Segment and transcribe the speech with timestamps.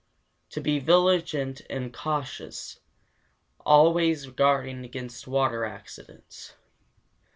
[0.49, 0.53] 3.
[0.55, 2.79] To be vigilant and cautious,
[3.59, 6.55] always guarding against water accidents.